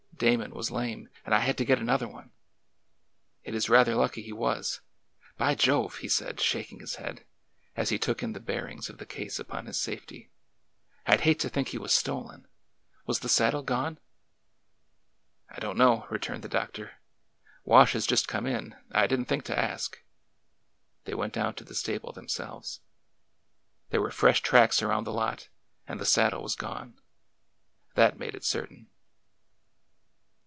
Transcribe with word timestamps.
Damon 0.21 0.51
was 0.53 0.69
lame, 0.69 1.09
and 1.25 1.33
I 1.33 1.39
had 1.39 1.57
to 1.57 1.65
get 1.65 1.79
another 1.79 2.07
one. 2.07 2.31
It 3.43 3.55
is 3.55 3.71
rather 3.71 3.95
lucky 3.95 4.21
he 4.21 4.31
was. 4.31 4.79
By 5.35 5.55
Jove!" 5.55 5.95
he 5.97 6.07
said, 6.07 6.39
shaking 6.39 6.79
his 6.79 6.97
head, 6.97 7.25
as 7.75 7.89
he 7.89 7.97
took 7.97 8.21
in 8.21 8.33
the 8.33 8.39
bear 8.39 8.67
ings 8.67 8.87
of 8.87 8.99
the 8.99 9.07
case 9.07 9.39
upon 9.39 9.65
his 9.65 9.79
safety," 9.81 10.29
I 11.07 11.17
'd 11.17 11.21
hate 11.21 11.39
to 11.39 11.49
think 11.49 11.69
he 11.69 11.79
was 11.79 11.91
stolen 11.91 12.41
1 12.41 12.47
Was 13.07 13.19
the 13.21 13.29
saddle 13.29 13.63
gone?" 13.63 13.95
2i8 13.95 13.97
ORDER 13.97 13.97
NO. 13.97 15.53
11 15.55 15.55
I 15.55 15.59
don't 15.59 15.77
know," 15.79 16.07
returned 16.11 16.43
the 16.43 16.47
doctor. 16.49 16.99
Wash 17.65 17.93
has 17.93 18.05
just 18.05 18.27
come 18.27 18.45
in. 18.45 18.75
I 18.91 19.07
did 19.07 19.21
n't 19.21 19.27
think 19.27 19.43
to 19.45 19.57
ask." 19.57 20.03
They 21.05 21.15
went 21.15 21.33
down 21.33 21.55
to 21.55 21.63
the 21.63 21.73
stable 21.73 22.11
themselves. 22.11 22.81
There 23.89 24.01
were 24.03 24.11
fresh 24.11 24.41
tracks 24.41 24.83
around 24.83 25.05
the 25.05 25.11
lot, 25.13 25.49
and 25.87 25.99
the 25.99 26.05
saddle 26.05 26.43
was 26.43 26.53
gone. 26.55 27.01
That 27.95 28.19
made 28.19 28.35
it 28.35 28.45
certain. 28.45 28.85